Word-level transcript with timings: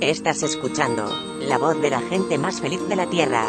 Estás 0.00 0.44
escuchando 0.44 1.12
la 1.40 1.58
voz 1.58 1.82
de 1.82 1.90
la 1.90 2.00
gente 2.00 2.38
más 2.38 2.60
feliz 2.60 2.78
de 2.88 2.94
la 2.94 3.10
Tierra. 3.10 3.44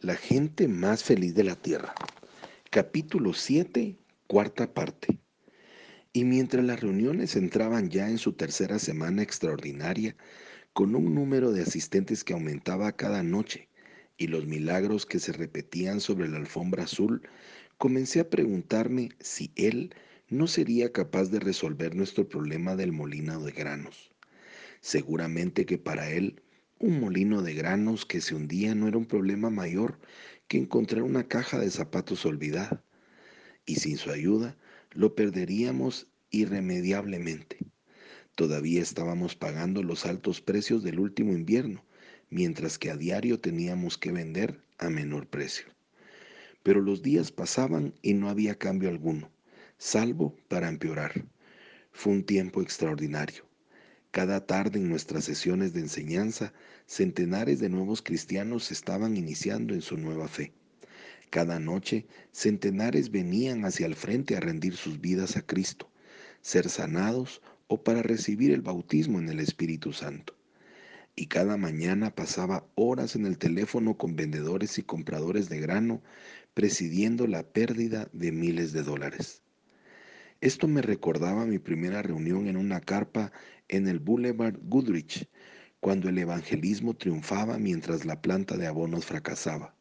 La 0.00 0.16
gente 0.16 0.66
más 0.66 1.04
feliz 1.04 1.34
de 1.34 1.44
la 1.44 1.54
Tierra. 1.54 1.94
Capítulo 2.70 3.34
7, 3.34 3.98
cuarta 4.26 4.72
parte. 4.72 5.18
Y 6.14 6.24
mientras 6.24 6.64
las 6.64 6.80
reuniones 6.80 7.36
entraban 7.36 7.90
ya 7.90 8.08
en 8.08 8.16
su 8.16 8.32
tercera 8.32 8.78
semana 8.78 9.22
extraordinaria, 9.22 10.16
con 10.72 10.94
un 10.94 11.14
número 11.14 11.52
de 11.52 11.62
asistentes 11.62 12.24
que 12.24 12.32
aumentaba 12.32 12.92
cada 12.92 13.22
noche 13.22 13.68
y 14.16 14.28
los 14.28 14.46
milagros 14.46 15.04
que 15.04 15.18
se 15.18 15.32
repetían 15.32 16.00
sobre 16.00 16.28
la 16.28 16.38
alfombra 16.38 16.84
azul, 16.84 17.20
comencé 17.76 18.20
a 18.20 18.30
preguntarme 18.30 19.10
si 19.20 19.52
él 19.54 19.94
no 20.30 20.46
sería 20.46 20.90
capaz 20.90 21.30
de 21.30 21.38
resolver 21.38 21.94
nuestro 21.94 22.26
problema 22.26 22.76
del 22.76 22.92
molino 22.92 23.42
de 23.42 23.52
granos. 23.52 24.10
Seguramente 24.80 25.66
que 25.66 25.76
para 25.76 26.10
él 26.10 26.42
un 26.78 26.98
molino 26.98 27.42
de 27.42 27.54
granos 27.54 28.06
que 28.06 28.22
se 28.22 28.34
hundía 28.34 28.74
no 28.74 28.88
era 28.88 28.96
un 28.96 29.04
problema 29.04 29.50
mayor 29.50 29.98
que 30.48 30.56
encontrar 30.56 31.02
una 31.02 31.28
caja 31.28 31.58
de 31.58 31.70
zapatos 31.70 32.24
olvidada, 32.24 32.82
y 33.66 33.76
sin 33.76 33.98
su 33.98 34.10
ayuda 34.10 34.56
lo 34.92 35.14
perderíamos 35.14 36.08
irremediablemente. 36.30 37.58
Todavía 38.34 38.80
estábamos 38.80 39.36
pagando 39.36 39.82
los 39.82 40.06
altos 40.06 40.40
precios 40.40 40.82
del 40.82 41.00
último 41.00 41.32
invierno, 41.32 41.84
mientras 42.30 42.78
que 42.78 42.90
a 42.90 42.96
diario 42.96 43.40
teníamos 43.40 43.98
que 43.98 44.10
vender 44.10 44.60
a 44.78 44.90
menor 44.90 45.26
precio. 45.26 45.66
Pero 46.62 46.80
los 46.80 47.02
días 47.02 47.30
pasaban 47.30 47.94
y 48.02 48.14
no 48.14 48.28
había 48.30 48.56
cambio 48.56 48.88
alguno 48.88 49.33
salvo 49.78 50.36
para 50.48 50.68
empeorar. 50.68 51.24
Fue 51.92 52.12
un 52.12 52.24
tiempo 52.24 52.62
extraordinario. 52.62 53.44
Cada 54.10 54.46
tarde 54.46 54.78
en 54.78 54.88
nuestras 54.88 55.24
sesiones 55.24 55.72
de 55.72 55.80
enseñanza, 55.80 56.52
centenares 56.86 57.58
de 57.58 57.68
nuevos 57.68 58.02
cristianos 58.02 58.70
estaban 58.70 59.16
iniciando 59.16 59.74
en 59.74 59.82
su 59.82 59.96
nueva 59.96 60.28
fe. 60.28 60.52
Cada 61.30 61.58
noche, 61.58 62.06
centenares 62.30 63.10
venían 63.10 63.64
hacia 63.64 63.86
el 63.86 63.96
frente 63.96 64.36
a 64.36 64.40
rendir 64.40 64.76
sus 64.76 65.00
vidas 65.00 65.36
a 65.36 65.42
Cristo, 65.42 65.90
ser 66.40 66.68
sanados 66.68 67.42
o 67.66 67.82
para 67.82 68.02
recibir 68.02 68.52
el 68.52 68.62
bautismo 68.62 69.18
en 69.18 69.28
el 69.28 69.40
Espíritu 69.40 69.92
Santo. 69.92 70.36
Y 71.16 71.26
cada 71.26 71.56
mañana 71.56 72.14
pasaba 72.14 72.66
horas 72.74 73.14
en 73.16 73.26
el 73.26 73.38
teléfono 73.38 73.96
con 73.96 74.16
vendedores 74.16 74.78
y 74.78 74.82
compradores 74.82 75.48
de 75.48 75.60
grano, 75.60 76.02
presidiendo 76.54 77.26
la 77.26 77.42
pérdida 77.44 78.08
de 78.12 78.32
miles 78.32 78.72
de 78.72 78.82
dólares. 78.82 79.43
Esto 80.44 80.68
me 80.68 80.82
recordaba 80.82 81.46
mi 81.46 81.58
primera 81.58 82.02
reunión 82.02 82.48
en 82.48 82.58
una 82.58 82.78
carpa 82.78 83.32
en 83.68 83.88
el 83.88 83.98
Boulevard 83.98 84.58
Goodrich, 84.60 85.26
cuando 85.80 86.10
el 86.10 86.18
evangelismo 86.18 86.92
triunfaba 86.92 87.56
mientras 87.58 88.04
la 88.04 88.20
planta 88.20 88.58
de 88.58 88.66
abonos 88.66 89.06
fracasaba. 89.06 89.74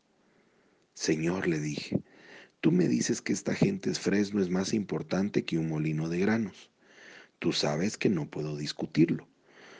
Señor, 0.94 1.50
le 1.50 1.60
dije, 1.60 2.02
tú 2.62 2.72
me 2.72 2.88
dices 2.88 3.22
que 3.22 3.34
esta 3.34 3.54
gente 3.54 3.90
es 3.90 4.00
fresno 4.00 4.42
es 4.42 4.50
más 4.50 4.74
importante 4.74 5.44
que 5.44 5.58
un 5.58 5.68
molino 5.68 6.08
de 6.08 6.20
granos. 6.20 6.72
Tú 7.40 7.52
sabes 7.52 7.98
que 7.98 8.08
no 8.08 8.30
puedo 8.30 8.56
discutirlo. 8.56 9.28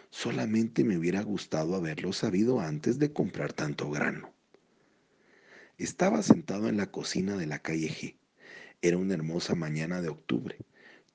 Solamente 0.10 0.84
me 0.84 0.98
hubiera 0.98 1.22
gustado 1.22 1.76
haberlo 1.76 2.12
sabido 2.12 2.60
antes 2.60 3.00
de 3.00 3.14
comprar 3.14 3.54
tanto 3.54 3.90
grano. 3.90 4.34
Estaba 5.78 6.22
sentado 6.24 6.68
en 6.68 6.76
la 6.76 6.92
cocina 6.92 7.38
de 7.38 7.48
la 7.48 7.60
calle 7.60 7.88
G. 7.88 8.18
Era 8.82 8.98
una 8.98 9.14
hermosa 9.14 9.56
mañana 9.56 10.02
de 10.02 10.10
octubre. 10.10 10.58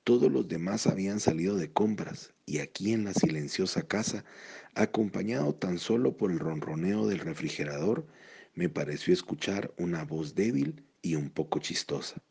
Todos 0.09 0.31
los 0.31 0.47
demás 0.47 0.87
habían 0.87 1.19
salido 1.19 1.55
de 1.55 1.71
compras 1.71 2.33
y 2.47 2.57
aquí 2.57 2.93
en 2.93 3.03
la 3.03 3.13
silenciosa 3.13 3.83
casa, 3.83 4.25
acompañado 4.73 5.53
tan 5.53 5.77
solo 5.77 6.17
por 6.17 6.31
el 6.31 6.39
ronroneo 6.39 7.05
del 7.05 7.19
refrigerador, 7.19 8.07
me 8.55 8.69
pareció 8.69 9.13
escuchar 9.13 9.71
una 9.77 10.05
voz 10.05 10.33
débil 10.33 10.83
y 11.03 11.13
un 11.13 11.29
poco 11.29 11.59
chistosa. 11.59 12.23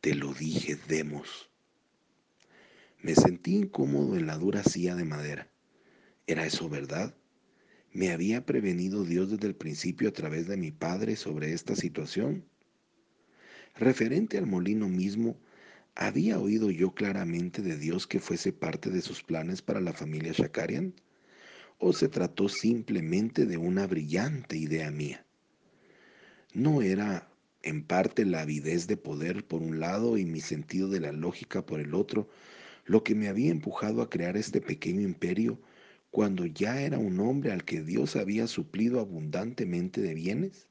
Te 0.00 0.14
lo 0.14 0.32
dije, 0.32 0.78
Demos. 0.88 1.50
Me 3.02 3.14
sentí 3.14 3.56
incómodo 3.56 4.16
en 4.16 4.26
la 4.26 4.38
dura 4.38 4.64
silla 4.64 4.94
de 4.94 5.04
madera. 5.04 5.50
¿Era 6.26 6.46
eso 6.46 6.70
verdad? 6.70 7.14
¿Me 7.92 8.10
había 8.10 8.46
prevenido 8.46 9.04
Dios 9.04 9.30
desde 9.30 9.48
el 9.48 9.54
principio 9.54 10.08
a 10.08 10.12
través 10.12 10.48
de 10.48 10.56
mi 10.56 10.70
padre 10.70 11.16
sobre 11.16 11.52
esta 11.52 11.76
situación? 11.76 12.46
Referente 13.74 14.38
al 14.38 14.46
molino 14.46 14.88
mismo, 14.88 15.36
¿Había 15.98 16.38
oído 16.38 16.70
yo 16.70 16.92
claramente 16.92 17.62
de 17.62 17.78
Dios 17.78 18.06
que 18.06 18.20
fuese 18.20 18.52
parte 18.52 18.90
de 18.90 19.00
sus 19.00 19.22
planes 19.22 19.62
para 19.62 19.80
la 19.80 19.94
familia 19.94 20.32
Shakarian? 20.32 20.92
¿O 21.78 21.94
se 21.94 22.08
trató 22.08 22.50
simplemente 22.50 23.46
de 23.46 23.56
una 23.56 23.86
brillante 23.86 24.58
idea 24.58 24.90
mía? 24.90 25.24
¿No 26.52 26.82
era 26.82 27.30
en 27.62 27.82
parte 27.82 28.26
la 28.26 28.42
avidez 28.42 28.86
de 28.86 28.98
poder 28.98 29.46
por 29.46 29.62
un 29.62 29.80
lado 29.80 30.18
y 30.18 30.26
mi 30.26 30.42
sentido 30.42 30.90
de 30.90 31.00
la 31.00 31.12
lógica 31.12 31.64
por 31.64 31.80
el 31.80 31.94
otro 31.94 32.28
lo 32.84 33.02
que 33.02 33.14
me 33.14 33.28
había 33.28 33.50
empujado 33.50 34.02
a 34.02 34.10
crear 34.10 34.36
este 34.36 34.60
pequeño 34.60 35.00
imperio 35.00 35.58
cuando 36.10 36.44
ya 36.44 36.82
era 36.82 36.98
un 36.98 37.20
hombre 37.20 37.52
al 37.52 37.64
que 37.64 37.80
Dios 37.80 38.16
había 38.16 38.48
suplido 38.48 39.00
abundantemente 39.00 40.02
de 40.02 40.12
bienes? 40.12 40.68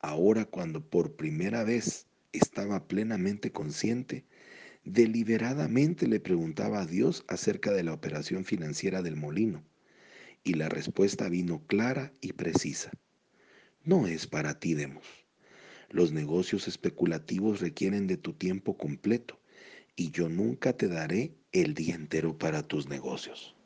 Ahora 0.00 0.46
cuando 0.46 0.84
por 0.84 1.14
primera 1.14 1.62
vez 1.62 2.09
estaba 2.32 2.86
plenamente 2.86 3.52
consciente, 3.52 4.24
deliberadamente 4.84 6.06
le 6.06 6.20
preguntaba 6.20 6.80
a 6.80 6.86
Dios 6.86 7.24
acerca 7.28 7.72
de 7.72 7.82
la 7.82 7.92
operación 7.92 8.44
financiera 8.44 9.02
del 9.02 9.16
molino, 9.16 9.64
y 10.42 10.54
la 10.54 10.68
respuesta 10.68 11.28
vino 11.28 11.66
clara 11.66 12.12
y 12.20 12.32
precisa. 12.32 12.90
No 13.84 14.06
es 14.06 14.26
para 14.26 14.58
ti, 14.58 14.74
Demos. 14.74 15.06
Los 15.90 16.12
negocios 16.12 16.68
especulativos 16.68 17.60
requieren 17.60 18.06
de 18.06 18.16
tu 18.16 18.32
tiempo 18.32 18.76
completo, 18.76 19.40
y 19.96 20.10
yo 20.12 20.28
nunca 20.28 20.72
te 20.72 20.88
daré 20.88 21.34
el 21.52 21.74
día 21.74 21.94
entero 21.94 22.38
para 22.38 22.62
tus 22.62 22.88
negocios. 22.88 23.56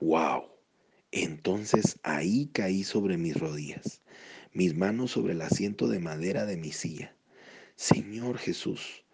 ¡Wow! 0.00 0.44
Entonces 1.12 1.98
ahí 2.02 2.50
caí 2.52 2.84
sobre 2.84 3.16
mis 3.16 3.36
rodillas, 3.36 4.02
mis 4.52 4.74
manos 4.74 5.12
sobre 5.12 5.32
el 5.32 5.40
asiento 5.40 5.88
de 5.88 6.00
madera 6.00 6.44
de 6.44 6.56
mi 6.56 6.72
silla 6.72 7.17
Señor 7.78 8.38
Jesús, 8.38 9.04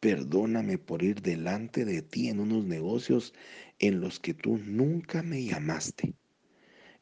perdóname 0.00 0.76
por 0.76 1.04
ir 1.04 1.22
delante 1.22 1.84
de 1.84 2.02
ti 2.02 2.28
en 2.28 2.40
unos 2.40 2.64
negocios 2.64 3.32
en 3.78 4.00
los 4.00 4.18
que 4.18 4.34
tú 4.34 4.58
nunca 4.58 5.22
me 5.22 5.44
llamaste. 5.44 6.14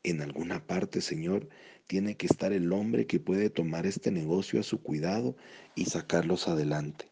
En 0.03 0.21
alguna 0.21 0.66
parte, 0.66 1.00
Señor, 1.00 1.49
tiene 1.87 2.19
que 2.19 2.27
estar 2.27 2.53
el 2.53 2.71
hombre 2.71 3.06
que 3.06 3.19
puede 3.19 3.49
tomar 3.49 3.87
este 3.87 4.10
negocio 4.10 4.60
a 4.60 4.62
su 4.62 4.82
cuidado 4.82 5.38
y 5.75 5.87
sacarlos 5.87 6.49
adelante. 6.49 7.06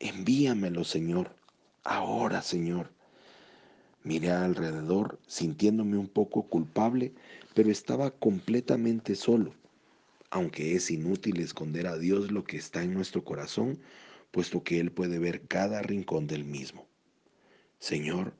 Envíamelo, 0.00 0.82
Señor, 0.82 1.36
ahora, 1.84 2.42
Señor. 2.42 2.92
Miré 4.02 4.32
alrededor, 4.32 5.20
sintiéndome 5.28 5.96
un 5.96 6.08
poco 6.08 6.48
culpable, 6.48 7.12
pero 7.54 7.70
estaba 7.70 8.10
completamente 8.10 9.14
solo 9.14 9.54
aunque 10.32 10.74
es 10.74 10.90
inútil 10.90 11.40
esconder 11.40 11.86
a 11.86 11.98
Dios 11.98 12.32
lo 12.32 12.42
que 12.44 12.56
está 12.56 12.82
en 12.82 12.94
nuestro 12.94 13.22
corazón, 13.22 13.78
puesto 14.30 14.64
que 14.64 14.80
Él 14.80 14.90
puede 14.90 15.18
ver 15.18 15.46
cada 15.46 15.82
rincón 15.82 16.26
del 16.26 16.46
mismo. 16.46 16.88
Señor, 17.78 18.34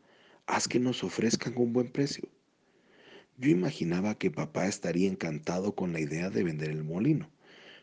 haz 0.47 0.69
que 0.69 0.81
nos 0.81 1.05
ofrezcan 1.05 1.53
un 1.55 1.75
buen 1.75 1.93
precio. 1.93 2.31
Yo 3.37 3.51
imaginaba 3.51 4.15
que 4.15 4.31
papá 4.31 4.69
estaría 4.69 5.07
encantado 5.07 5.75
con 5.75 5.93
la 5.93 6.01
idea 6.01 6.31
de 6.31 6.43
vender 6.43 6.71
el 6.71 6.83
molino, 6.83 7.31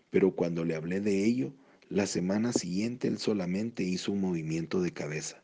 pero 0.10 0.36
cuando 0.36 0.66
le 0.66 0.74
hablé 0.74 1.02
de 1.02 1.24
ello, 1.24 1.54
la 1.88 2.08
semana 2.08 2.52
siguiente 2.52 3.08
él 3.08 3.20
solamente 3.20 3.84
hizo 3.84 4.12
un 4.12 4.22
movimiento 4.22 4.82
de 4.82 4.92
cabeza. 4.92 5.44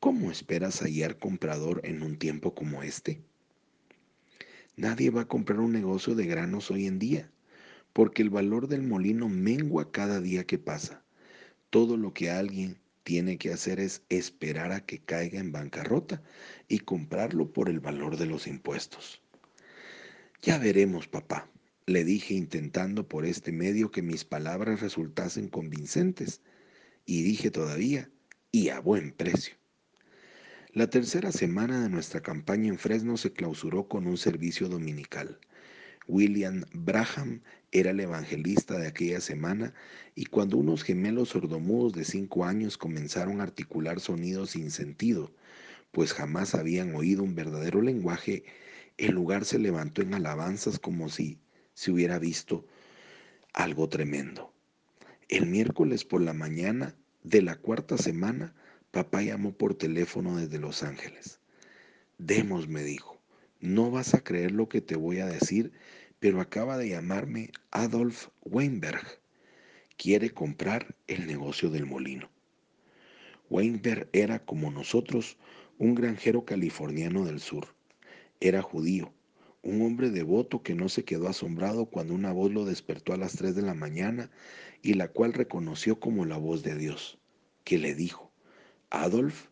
¿Cómo 0.00 0.30
esperas 0.30 0.82
hallar 0.82 1.18
comprador 1.18 1.80
en 1.84 2.02
un 2.02 2.18
tiempo 2.18 2.54
como 2.54 2.82
este? 2.82 3.22
Nadie 4.76 5.08
va 5.08 5.22
a 5.22 5.28
comprar 5.28 5.60
un 5.60 5.72
negocio 5.72 6.14
de 6.14 6.26
granos 6.26 6.70
hoy 6.70 6.86
en 6.86 6.98
día 6.98 7.30
porque 7.94 8.22
el 8.22 8.28
valor 8.28 8.66
del 8.66 8.82
molino 8.82 9.30
mengua 9.30 9.90
cada 9.90 10.20
día 10.20 10.44
que 10.44 10.58
pasa. 10.58 11.02
Todo 11.70 11.96
lo 11.96 12.12
que 12.12 12.28
alguien 12.28 12.76
tiene 13.04 13.38
que 13.38 13.52
hacer 13.52 13.78
es 13.78 14.02
esperar 14.08 14.72
a 14.72 14.84
que 14.84 14.98
caiga 14.98 15.38
en 15.38 15.52
bancarrota 15.52 16.20
y 16.68 16.80
comprarlo 16.80 17.52
por 17.52 17.68
el 17.68 17.78
valor 17.78 18.16
de 18.16 18.26
los 18.26 18.48
impuestos. 18.48 19.22
Ya 20.42 20.58
veremos, 20.58 21.06
papá, 21.06 21.48
le 21.86 22.04
dije 22.04 22.34
intentando 22.34 23.06
por 23.08 23.24
este 23.24 23.52
medio 23.52 23.92
que 23.92 24.02
mis 24.02 24.24
palabras 24.24 24.80
resultasen 24.80 25.48
convincentes, 25.48 26.42
y 27.06 27.22
dije 27.22 27.50
todavía, 27.50 28.10
y 28.50 28.70
a 28.70 28.80
buen 28.80 29.12
precio. 29.12 29.54
La 30.72 30.90
tercera 30.90 31.30
semana 31.30 31.82
de 31.82 31.90
nuestra 31.90 32.22
campaña 32.22 32.68
en 32.70 32.78
Fresno 32.78 33.16
se 33.16 33.32
clausuró 33.32 33.86
con 33.86 34.08
un 34.08 34.16
servicio 34.16 34.68
dominical 34.68 35.38
William 36.06 36.64
Braham 36.72 37.40
era 37.72 37.90
el 37.90 38.00
evangelista 38.00 38.78
de 38.78 38.86
aquella 38.86 39.20
semana 39.20 39.74
y 40.14 40.26
cuando 40.26 40.58
unos 40.58 40.82
gemelos 40.82 41.30
sordomudos 41.30 41.92
de 41.92 42.04
cinco 42.04 42.44
años 42.44 42.76
comenzaron 42.76 43.40
a 43.40 43.44
articular 43.44 44.00
sonidos 44.00 44.50
sin 44.50 44.70
sentido, 44.70 45.32
pues 45.90 46.12
jamás 46.12 46.54
habían 46.54 46.94
oído 46.94 47.22
un 47.22 47.34
verdadero 47.34 47.80
lenguaje, 47.80 48.44
el 48.98 49.12
lugar 49.12 49.44
se 49.44 49.58
levantó 49.58 50.02
en 50.02 50.14
alabanzas 50.14 50.78
como 50.78 51.08
si 51.08 51.38
se 51.72 51.90
hubiera 51.90 52.18
visto 52.18 52.66
algo 53.52 53.88
tremendo. 53.88 54.52
El 55.28 55.46
miércoles 55.46 56.04
por 56.04 56.20
la 56.20 56.32
mañana 56.32 56.94
de 57.22 57.40
la 57.40 57.56
cuarta 57.56 57.96
semana, 57.96 58.54
papá 58.90 59.22
llamó 59.22 59.56
por 59.56 59.74
teléfono 59.74 60.36
desde 60.36 60.58
Los 60.58 60.82
Ángeles. 60.82 61.40
Demos, 62.18 62.68
me 62.68 62.82
dijo, 62.82 63.20
no 63.64 63.90
vas 63.90 64.12
a 64.12 64.22
creer 64.22 64.52
lo 64.52 64.68
que 64.68 64.82
te 64.82 64.94
voy 64.94 65.20
a 65.20 65.26
decir, 65.26 65.72
pero 66.20 66.42
acaba 66.42 66.76
de 66.76 66.90
llamarme 66.90 67.50
Adolf 67.70 68.28
Weinberg. 68.42 69.02
Quiere 69.96 70.30
comprar 70.30 70.94
el 71.06 71.26
negocio 71.26 71.70
del 71.70 71.86
molino. 71.86 72.28
Weinberg 73.48 74.10
era, 74.12 74.44
como 74.44 74.70
nosotros, 74.70 75.38
un 75.78 75.94
granjero 75.94 76.44
californiano 76.44 77.24
del 77.24 77.40
sur. 77.40 77.68
Era 78.38 78.60
judío, 78.60 79.14
un 79.62 79.80
hombre 79.80 80.10
devoto 80.10 80.62
que 80.62 80.74
no 80.74 80.90
se 80.90 81.04
quedó 81.04 81.26
asombrado 81.26 81.86
cuando 81.86 82.12
una 82.12 82.32
voz 82.32 82.52
lo 82.52 82.66
despertó 82.66 83.14
a 83.14 83.16
las 83.16 83.32
tres 83.36 83.54
de 83.54 83.62
la 83.62 83.72
mañana 83.72 84.30
y 84.82 84.92
la 84.92 85.08
cual 85.08 85.32
reconoció 85.32 85.98
como 85.98 86.26
la 86.26 86.36
voz 86.36 86.62
de 86.62 86.76
Dios, 86.76 87.18
que 87.64 87.78
le 87.78 87.94
dijo, 87.94 88.30
Adolf, 88.90 89.46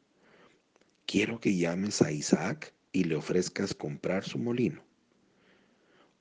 quiero 1.07 1.41
que 1.41 1.57
llames 1.57 2.03
a 2.03 2.13
Isaac 2.13 2.75
y 2.93 3.05
le 3.05 3.17
ofrezcas 3.17 3.75
comprar 3.75 4.25
su 4.25 4.39
molino. 4.39 4.85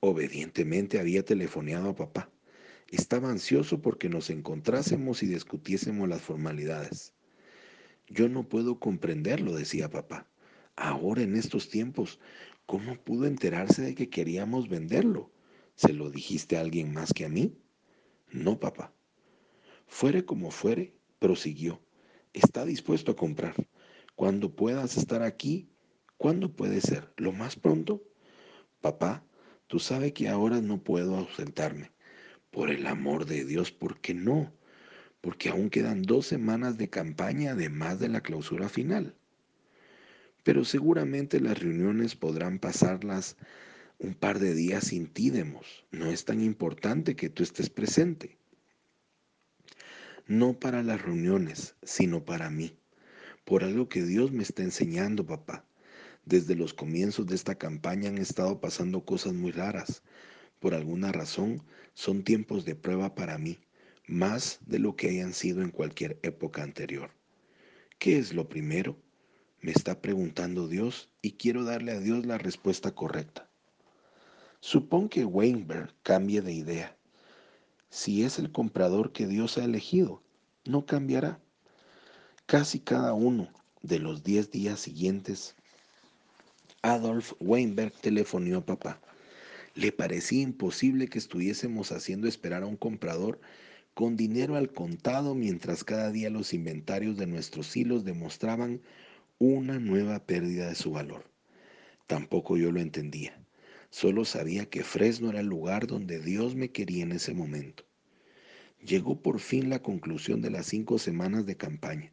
Obedientemente 0.00 0.98
había 0.98 1.24
telefoneado 1.24 1.90
a 1.90 1.94
papá. 1.94 2.30
Estaba 2.88 3.30
ansioso 3.30 3.80
porque 3.80 4.08
nos 4.08 4.30
encontrásemos 4.30 5.22
y 5.22 5.26
discutiésemos 5.26 6.08
las 6.08 6.22
formalidades. 6.22 7.12
Yo 8.08 8.28
no 8.28 8.48
puedo 8.48 8.78
comprenderlo, 8.78 9.54
decía 9.54 9.88
papá. 9.88 10.28
Ahora 10.76 11.22
en 11.22 11.36
estos 11.36 11.68
tiempos, 11.68 12.18
¿cómo 12.66 12.96
pudo 12.96 13.26
enterarse 13.26 13.82
de 13.82 13.94
que 13.94 14.10
queríamos 14.10 14.68
venderlo? 14.68 15.30
¿Se 15.76 15.92
lo 15.92 16.10
dijiste 16.10 16.56
a 16.56 16.60
alguien 16.60 16.92
más 16.92 17.12
que 17.12 17.24
a 17.24 17.28
mí? 17.28 17.56
No, 18.30 18.58
papá. 18.58 18.92
Fuere 19.86 20.24
como 20.24 20.50
fuere, 20.50 20.94
prosiguió. 21.18 21.82
Está 22.32 22.64
dispuesto 22.64 23.12
a 23.12 23.16
comprar. 23.16 23.54
Cuando 24.16 24.54
puedas 24.54 24.96
estar 24.96 25.22
aquí, 25.22 25.71
¿cuándo 26.22 26.52
puede 26.52 26.80
ser? 26.80 27.12
¿Lo 27.16 27.32
más 27.32 27.56
pronto? 27.56 28.00
Papá, 28.80 29.24
Tú 29.72 29.78
sabes 29.78 30.12
que 30.12 30.28
ahora 30.28 30.60
no 30.60 30.84
puedo 30.84 31.16
ausentarme. 31.16 31.90
Por 32.50 32.68
el 32.68 32.86
amor 32.86 33.24
de 33.24 33.46
Dios, 33.46 33.72
¿por 33.72 34.02
qué 34.02 34.12
no? 34.12 34.52
Porque 35.22 35.48
aún 35.48 35.70
quedan 35.70 36.02
dos 36.02 36.26
semanas 36.26 36.76
de 36.76 36.90
campaña 36.90 37.52
además 37.52 37.98
de 37.98 38.10
la 38.10 38.20
clausura 38.20 38.68
final. 38.68 39.16
Pero 40.42 40.66
seguramente 40.66 41.40
las 41.40 41.58
reuniones 41.58 42.14
podrán 42.16 42.58
pasarlas 42.58 43.38
un 43.98 44.12
par 44.12 44.40
de 44.40 44.52
días 44.54 44.88
sin 44.88 45.06
ti, 45.06 45.30
Demos. 45.30 45.86
No 45.90 46.10
es 46.10 46.26
tan 46.26 46.42
importante 46.42 47.16
que 47.16 47.30
tú 47.30 47.42
estés 47.42 47.70
presente. 47.70 48.36
No 50.26 50.52
para 50.52 50.82
las 50.82 51.00
reuniones, 51.00 51.76
sino 51.82 52.26
para 52.26 52.50
mí. 52.50 52.76
Por 53.46 53.64
algo 53.64 53.88
que 53.88 54.02
Dios 54.02 54.32
me 54.32 54.42
está 54.42 54.62
enseñando, 54.62 55.24
papá. 55.24 55.64
Desde 56.24 56.54
los 56.54 56.72
comienzos 56.72 57.26
de 57.26 57.34
esta 57.34 57.56
campaña 57.56 58.08
han 58.08 58.18
estado 58.18 58.60
pasando 58.60 59.04
cosas 59.04 59.34
muy 59.34 59.50
raras. 59.50 60.02
Por 60.60 60.74
alguna 60.74 61.10
razón, 61.10 61.62
son 61.94 62.22
tiempos 62.22 62.64
de 62.64 62.76
prueba 62.76 63.14
para 63.16 63.38
mí, 63.38 63.58
más 64.06 64.60
de 64.66 64.78
lo 64.78 64.94
que 64.94 65.08
hayan 65.08 65.34
sido 65.34 65.62
en 65.62 65.70
cualquier 65.70 66.20
época 66.22 66.62
anterior. 66.62 67.10
¿Qué 67.98 68.18
es 68.18 68.32
lo 68.32 68.48
primero? 68.48 68.96
Me 69.60 69.72
está 69.72 70.00
preguntando 70.00 70.68
Dios 70.68 71.10
y 71.22 71.32
quiero 71.32 71.64
darle 71.64 71.92
a 71.92 72.00
Dios 72.00 72.24
la 72.24 72.38
respuesta 72.38 72.94
correcta. 72.94 73.50
Supón 74.60 75.08
que 75.08 75.24
Weinberg 75.24 75.92
cambie 76.04 76.40
de 76.40 76.52
idea. 76.52 76.96
Si 77.90 78.22
es 78.22 78.38
el 78.38 78.52
comprador 78.52 79.12
que 79.12 79.26
Dios 79.26 79.58
ha 79.58 79.64
elegido, 79.64 80.22
no 80.64 80.86
cambiará. 80.86 81.40
Casi 82.46 82.78
cada 82.78 83.12
uno 83.12 83.52
de 83.82 83.98
los 83.98 84.22
diez 84.22 84.52
días 84.52 84.78
siguientes 84.78 85.56
Adolf 86.84 87.34
Weinberg 87.38 87.92
telefonó 87.92 88.58
a 88.58 88.66
papá. 88.66 89.00
Le 89.76 89.92
parecía 89.92 90.42
imposible 90.42 91.06
que 91.06 91.18
estuviésemos 91.18 91.92
haciendo 91.92 92.26
esperar 92.26 92.64
a 92.64 92.66
un 92.66 92.76
comprador 92.76 93.40
con 93.94 94.16
dinero 94.16 94.56
al 94.56 94.72
contado 94.72 95.36
mientras 95.36 95.84
cada 95.84 96.10
día 96.10 96.28
los 96.28 96.52
inventarios 96.52 97.16
de 97.16 97.28
nuestros 97.28 97.76
hilos 97.76 98.04
demostraban 98.04 98.80
una 99.38 99.78
nueva 99.78 100.26
pérdida 100.26 100.68
de 100.68 100.74
su 100.74 100.90
valor. 100.90 101.24
Tampoco 102.08 102.56
yo 102.56 102.72
lo 102.72 102.80
entendía. 102.80 103.40
Solo 103.90 104.24
sabía 104.24 104.68
que 104.68 104.82
Fresno 104.82 105.30
era 105.30 105.38
el 105.38 105.46
lugar 105.46 105.86
donde 105.86 106.18
Dios 106.18 106.56
me 106.56 106.72
quería 106.72 107.04
en 107.04 107.12
ese 107.12 107.32
momento. 107.32 107.84
Llegó 108.84 109.22
por 109.22 109.38
fin 109.38 109.70
la 109.70 109.78
conclusión 109.78 110.42
de 110.42 110.50
las 110.50 110.66
cinco 110.66 110.98
semanas 110.98 111.46
de 111.46 111.56
campaña. 111.56 112.12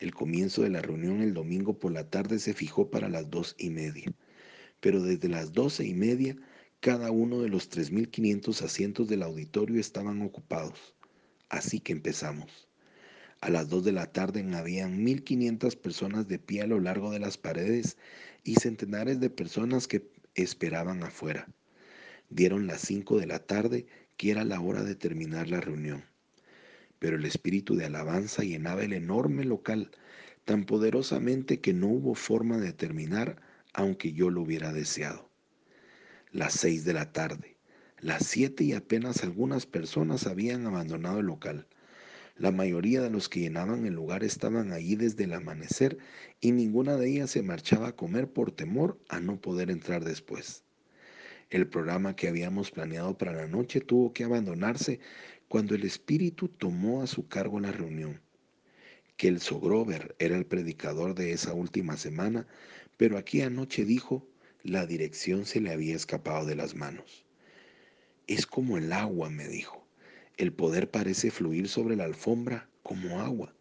El 0.00 0.12
comienzo 0.12 0.62
de 0.62 0.70
la 0.70 0.82
reunión 0.82 1.22
el 1.22 1.34
domingo 1.34 1.78
por 1.78 1.92
la 1.92 2.10
tarde 2.10 2.40
se 2.40 2.52
fijó 2.52 2.90
para 2.90 3.08
las 3.08 3.30
dos 3.30 3.54
y 3.58 3.70
media, 3.70 4.12
pero 4.80 5.00
desde 5.00 5.28
las 5.28 5.52
doce 5.52 5.86
y 5.86 5.94
media 5.94 6.36
cada 6.80 7.12
uno 7.12 7.40
de 7.40 7.48
los 7.48 7.70
3.500 7.70 8.62
asientos 8.62 9.08
del 9.08 9.22
auditorio 9.22 9.80
estaban 9.80 10.20
ocupados. 10.22 10.96
Así 11.48 11.78
que 11.78 11.92
empezamos. 11.92 12.68
A 13.40 13.50
las 13.50 13.68
dos 13.68 13.84
de 13.84 13.92
la 13.92 14.12
tarde 14.12 14.44
habían 14.54 15.04
1.500 15.04 15.76
personas 15.76 16.26
de 16.26 16.40
pie 16.40 16.62
a 16.62 16.66
lo 16.66 16.80
largo 16.80 17.12
de 17.12 17.20
las 17.20 17.38
paredes 17.38 17.96
y 18.42 18.56
centenares 18.56 19.20
de 19.20 19.30
personas 19.30 19.86
que 19.86 20.10
esperaban 20.34 21.04
afuera. 21.04 21.46
Dieron 22.30 22.66
las 22.66 22.80
cinco 22.80 23.18
de 23.18 23.26
la 23.26 23.38
tarde, 23.38 23.86
que 24.16 24.32
era 24.32 24.44
la 24.44 24.60
hora 24.60 24.82
de 24.82 24.96
terminar 24.96 25.48
la 25.48 25.60
reunión 25.60 26.04
pero 27.04 27.18
el 27.18 27.26
espíritu 27.26 27.76
de 27.76 27.84
alabanza 27.84 28.44
llenaba 28.44 28.82
el 28.82 28.94
enorme 28.94 29.44
local 29.44 29.90
tan 30.46 30.64
poderosamente 30.64 31.60
que 31.60 31.74
no 31.74 31.88
hubo 31.88 32.14
forma 32.14 32.56
de 32.56 32.72
terminar 32.72 33.42
aunque 33.74 34.14
yo 34.14 34.30
lo 34.30 34.40
hubiera 34.40 34.72
deseado. 34.72 35.28
Las 36.32 36.54
seis 36.54 36.86
de 36.86 36.94
la 36.94 37.12
tarde, 37.12 37.58
las 38.00 38.24
siete 38.24 38.64
y 38.64 38.72
apenas 38.72 39.22
algunas 39.22 39.66
personas 39.66 40.26
habían 40.26 40.66
abandonado 40.66 41.20
el 41.20 41.26
local. 41.26 41.66
La 42.38 42.52
mayoría 42.52 43.02
de 43.02 43.10
los 43.10 43.28
que 43.28 43.40
llenaban 43.40 43.84
el 43.84 43.92
lugar 43.92 44.24
estaban 44.24 44.72
allí 44.72 44.96
desde 44.96 45.24
el 45.24 45.34
amanecer 45.34 45.98
y 46.40 46.52
ninguna 46.52 46.96
de 46.96 47.10
ellas 47.10 47.32
se 47.32 47.42
marchaba 47.42 47.88
a 47.88 47.96
comer 47.96 48.32
por 48.32 48.50
temor 48.50 48.98
a 49.10 49.20
no 49.20 49.38
poder 49.38 49.70
entrar 49.70 50.04
después. 50.04 50.64
El 51.50 51.68
programa 51.68 52.16
que 52.16 52.28
habíamos 52.28 52.70
planeado 52.70 53.18
para 53.18 53.32
la 53.32 53.46
noche 53.46 53.82
tuvo 53.82 54.14
que 54.14 54.24
abandonarse 54.24 55.00
cuando 55.54 55.76
el 55.76 55.84
Espíritu 55.84 56.48
tomó 56.48 57.00
a 57.00 57.06
su 57.06 57.28
cargo 57.28 57.60
la 57.60 57.70
reunión. 57.70 58.20
Kelso 59.16 59.60
Grover 59.60 60.16
era 60.18 60.36
el 60.36 60.46
predicador 60.46 61.14
de 61.14 61.30
esa 61.30 61.52
última 61.54 61.96
semana, 61.96 62.48
pero 62.96 63.18
aquí 63.18 63.40
anoche 63.40 63.84
dijo, 63.84 64.26
la 64.64 64.84
dirección 64.84 65.46
se 65.46 65.60
le 65.60 65.70
había 65.70 65.94
escapado 65.94 66.44
de 66.44 66.56
las 66.56 66.74
manos. 66.74 67.24
Es 68.26 68.46
como 68.46 68.78
el 68.78 68.92
agua, 68.92 69.30
me 69.30 69.46
dijo. 69.46 69.86
El 70.36 70.52
poder 70.52 70.90
parece 70.90 71.30
fluir 71.30 71.68
sobre 71.68 71.94
la 71.94 72.02
alfombra 72.02 72.68
como 72.82 73.20
agua. 73.20 73.54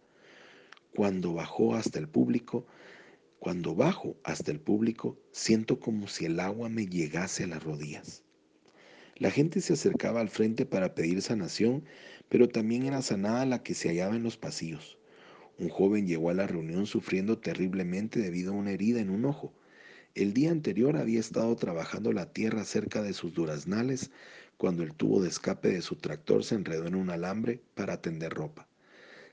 Cuando 0.95 1.35
bajó 1.35 1.75
hasta 1.75 1.99
el 1.99 2.09
público, 2.09 2.65
cuando 3.37 3.75
bajo 3.75 4.17
hasta 4.23 4.49
el 4.49 4.59
público, 4.59 5.19
siento 5.31 5.79
como 5.79 6.07
si 6.07 6.25
el 6.25 6.39
agua 6.39 6.69
me 6.69 6.87
llegase 6.87 7.43
a 7.43 7.47
las 7.49 7.63
rodillas. 7.63 8.22
La 9.23 9.31
gente 9.31 9.61
se 9.61 9.71
acercaba 9.71 10.19
al 10.19 10.27
frente 10.27 10.65
para 10.65 10.95
pedir 10.95 11.21
sanación, 11.21 11.85
pero 12.27 12.49
también 12.49 12.83
era 12.83 13.01
sanada 13.01 13.45
la 13.45 13.63
que 13.63 13.73
se 13.73 13.87
hallaba 13.87 14.17
en 14.17 14.23
los 14.23 14.35
pasillos. 14.35 14.97
Un 15.57 15.69
joven 15.69 16.05
llegó 16.05 16.29
a 16.29 16.33
la 16.33 16.45
reunión 16.45 16.87
sufriendo 16.87 17.37
terriblemente 17.37 18.19
debido 18.19 18.51
a 18.51 18.57
una 18.57 18.71
herida 18.71 18.99
en 18.99 19.09
un 19.09 19.23
ojo. 19.23 19.53
El 20.13 20.33
día 20.33 20.51
anterior 20.51 20.97
había 20.97 21.21
estado 21.21 21.55
trabajando 21.55 22.11
la 22.11 22.33
tierra 22.33 22.65
cerca 22.65 23.01
de 23.01 23.13
sus 23.13 23.33
duraznales 23.33 24.11
cuando 24.57 24.83
el 24.83 24.93
tubo 24.93 25.21
de 25.21 25.29
escape 25.29 25.69
de 25.69 25.81
su 25.81 25.95
tractor 25.95 26.43
se 26.43 26.55
enredó 26.55 26.85
en 26.87 26.95
un 26.95 27.09
alambre 27.09 27.61
para 27.75 28.01
tender 28.01 28.33
ropa. 28.33 28.67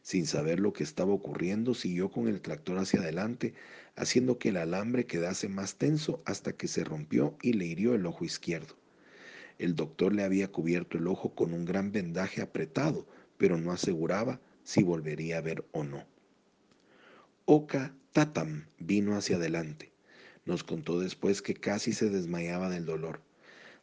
Sin 0.02 0.24
saber 0.24 0.60
lo 0.60 0.72
que 0.72 0.84
estaba 0.84 1.12
ocurriendo, 1.12 1.74
siguió 1.74 2.12
con 2.12 2.28
el 2.28 2.42
tractor 2.42 2.78
hacia 2.78 3.00
adelante, 3.00 3.54
haciendo 3.96 4.38
que 4.38 4.50
el 4.50 4.58
alambre 4.58 5.06
quedase 5.06 5.48
más 5.48 5.78
tenso 5.78 6.22
hasta 6.26 6.52
que 6.52 6.68
se 6.68 6.84
rompió 6.84 7.36
y 7.42 7.54
le 7.54 7.66
hirió 7.66 7.96
el 7.96 8.06
ojo 8.06 8.24
izquierdo. 8.24 8.79
El 9.60 9.74
doctor 9.74 10.14
le 10.14 10.24
había 10.24 10.48
cubierto 10.48 10.96
el 10.96 11.06
ojo 11.06 11.34
con 11.34 11.52
un 11.52 11.66
gran 11.66 11.92
vendaje 11.92 12.40
apretado, 12.40 13.06
pero 13.36 13.58
no 13.58 13.72
aseguraba 13.72 14.40
si 14.64 14.82
volvería 14.82 15.36
a 15.36 15.42
ver 15.42 15.66
o 15.72 15.84
no. 15.84 16.06
Oka 17.44 17.94
Tatam 18.12 18.64
vino 18.78 19.18
hacia 19.18 19.36
adelante. 19.36 19.92
Nos 20.46 20.64
contó 20.64 20.98
después 20.98 21.42
que 21.42 21.52
casi 21.52 21.92
se 21.92 22.08
desmayaba 22.08 22.70
del 22.70 22.86
dolor. 22.86 23.20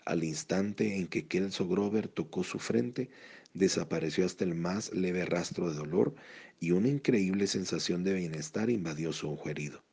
Al 0.03 0.23
instante 0.23 0.97
en 0.97 1.05
que 1.05 1.27
Kelso 1.27 1.67
Grover 1.67 2.07
tocó 2.07 2.43
su 2.43 2.57
frente, 2.57 3.11
desapareció 3.53 4.25
hasta 4.25 4.45
el 4.45 4.55
más 4.55 4.91
leve 4.93 5.25
rastro 5.25 5.69
de 5.69 5.75
dolor 5.75 6.15
y 6.59 6.71
una 6.71 6.87
increíble 6.87 7.45
sensación 7.45 8.03
de 8.03 8.15
bienestar 8.15 8.71
invadió 8.71 9.13
su 9.13 9.29
ojo 9.29 9.47
herido. 9.47 9.83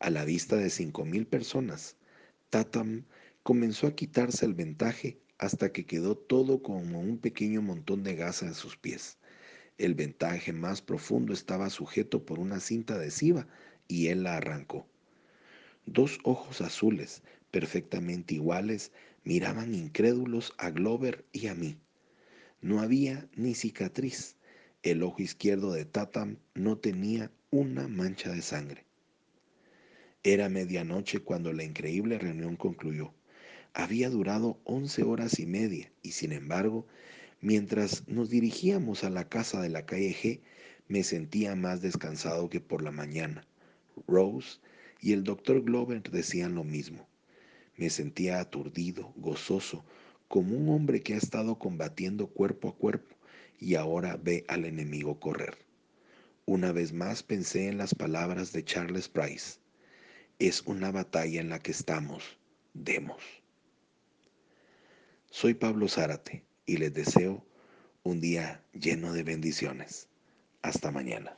A 0.00 0.10
la 0.10 0.26
vista 0.26 0.56
de 0.56 0.68
cinco 0.68 1.06
mil 1.06 1.26
personas, 1.26 1.96
Tatam 2.50 3.04
comenzó 3.48 3.86
a 3.86 3.94
quitarse 3.94 4.44
el 4.44 4.52
ventaje 4.52 5.16
hasta 5.38 5.72
que 5.72 5.86
quedó 5.86 6.18
todo 6.18 6.62
como 6.62 7.00
un 7.00 7.16
pequeño 7.16 7.62
montón 7.62 8.02
de 8.02 8.14
gasa 8.14 8.50
a 8.50 8.52
sus 8.52 8.76
pies. 8.76 9.16
El 9.78 9.94
ventaje 9.94 10.52
más 10.52 10.82
profundo 10.82 11.32
estaba 11.32 11.70
sujeto 11.70 12.26
por 12.26 12.40
una 12.40 12.60
cinta 12.60 12.96
adhesiva 12.96 13.48
y 13.88 14.08
él 14.08 14.24
la 14.24 14.36
arrancó. 14.36 14.86
Dos 15.86 16.18
ojos 16.24 16.60
azules, 16.60 17.22
perfectamente 17.50 18.34
iguales, 18.34 18.92
miraban 19.24 19.74
incrédulos 19.74 20.52
a 20.58 20.68
Glover 20.68 21.24
y 21.32 21.46
a 21.46 21.54
mí. 21.54 21.78
No 22.60 22.82
había 22.82 23.30
ni 23.34 23.54
cicatriz. 23.54 24.36
El 24.82 25.02
ojo 25.02 25.22
izquierdo 25.22 25.72
de 25.72 25.86
Tatam 25.86 26.36
no 26.52 26.76
tenía 26.76 27.32
una 27.48 27.88
mancha 27.88 28.30
de 28.30 28.42
sangre. 28.42 28.84
Era 30.22 30.50
medianoche 30.50 31.20
cuando 31.20 31.54
la 31.54 31.64
increíble 31.64 32.18
reunión 32.18 32.54
concluyó. 32.56 33.14
Había 33.74 34.10
durado 34.10 34.58
once 34.64 35.02
horas 35.02 35.38
y 35.38 35.46
media 35.46 35.92
y 36.02 36.12
sin 36.12 36.32
embargo 36.32 36.86
Mientras 37.40 38.08
nos 38.08 38.30
dirigíamos 38.30 39.04
a 39.04 39.10
la 39.10 39.28
casa 39.28 39.60
de 39.60 39.68
la 39.68 39.86
calle 39.86 40.12
G, 40.12 40.40
me 40.88 41.04
sentía 41.04 41.54
más 41.54 41.80
descansado 41.80 42.50
que 42.50 42.60
por 42.60 42.82
la 42.82 42.90
mañana. 42.90 43.46
Rose 44.08 44.58
y 45.00 45.12
el 45.12 45.22
doctor 45.22 45.62
Glover 45.62 46.02
decían 46.02 46.56
lo 46.56 46.64
mismo. 46.64 47.06
Me 47.76 47.90
sentía 47.90 48.40
aturdido, 48.40 49.12
gozoso, 49.14 49.84
como 50.26 50.56
un 50.56 50.68
hombre 50.68 51.00
que 51.00 51.14
ha 51.14 51.16
estado 51.16 51.60
combatiendo 51.60 52.26
cuerpo 52.26 52.70
a 52.70 52.74
cuerpo 52.74 53.14
y 53.60 53.76
ahora 53.76 54.18
ve 54.20 54.44
al 54.48 54.64
enemigo 54.64 55.20
correr. 55.20 55.56
Una 56.44 56.72
vez 56.72 56.92
más 56.92 57.22
pensé 57.22 57.68
en 57.68 57.78
las 57.78 57.94
palabras 57.94 58.52
de 58.52 58.64
Charles 58.64 59.08
Price. 59.08 59.60
Es 60.40 60.62
una 60.62 60.90
batalla 60.90 61.40
en 61.40 61.50
la 61.50 61.60
que 61.60 61.70
estamos. 61.70 62.36
Demos. 62.74 63.22
Soy 65.30 65.54
Pablo 65.54 65.88
Zárate 65.88 66.44
y 66.64 66.78
les 66.78 66.94
deseo 66.94 67.44
un 68.02 68.20
día 68.20 68.62
lleno 68.72 69.12
de 69.12 69.22
bendiciones. 69.22 70.08
Hasta 70.62 70.90
mañana. 70.90 71.36